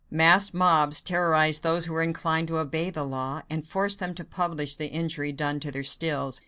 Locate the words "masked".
0.09-0.55